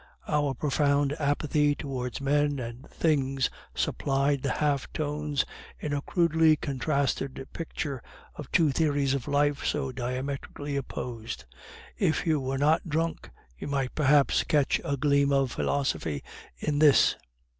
Our 0.27 0.55
profound 0.55 1.15
apathy 1.19 1.75
towards 1.75 2.19
men 2.21 2.57
and 2.57 2.89
things 2.89 3.51
supplied 3.75 4.41
the 4.41 4.53
half 4.53 4.91
tones 4.93 5.45
in 5.79 5.93
a 5.93 6.01
crudely 6.01 6.55
contrasted 6.55 7.47
picture 7.53 8.01
of 8.33 8.51
two 8.51 8.71
theories 8.71 9.13
of 9.13 9.27
life 9.27 9.63
so 9.63 9.91
diametrically 9.91 10.75
opposed. 10.75 11.45
If 11.99 12.25
you 12.25 12.39
were 12.39 12.57
not 12.57 12.89
drunk, 12.89 13.29
you 13.59 13.67
might 13.67 13.93
perhaps 13.93 14.43
catch 14.43 14.81
a 14.83 14.97
gleam 14.97 15.31
of 15.31 15.51
philosophy 15.51 16.23
in 16.57 16.79
this." 16.79 17.15